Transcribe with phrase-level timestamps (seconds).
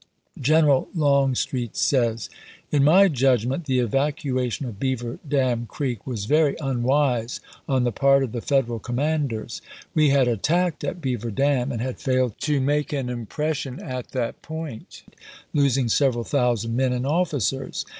[0.39, 2.27] General Longstreet says:
[2.71, 7.39] In my judgement the evacuation of Beaver Dam Creek was very unwise
[7.69, 9.61] on the part of the Federal commanders.
[9.93, 14.41] We had attacked at Beaver Dam, and had failed to make an impression at that
[14.41, 15.03] point,
[15.53, 17.85] losing several thousand men and officers.